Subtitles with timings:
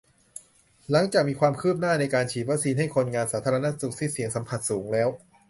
[0.91, 5.09] หลังจากมีความคืบหน้า ในการฉีดวัคซีนให้คนงานสาธารณสุขที่เสี่ยงสัมผัสสูงแล้ว